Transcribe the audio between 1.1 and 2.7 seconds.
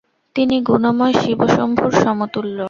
শিবশম্ভুর সমতুল্য।